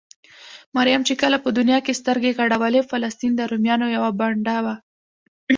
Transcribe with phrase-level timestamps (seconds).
[0.75, 4.75] مريم چې کله په دونيا کې سترګې غړولې؛ فلسطين د روميانو يوه بانډه وه.